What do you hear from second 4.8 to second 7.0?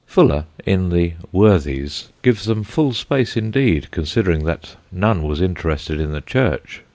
none was interested in the Church.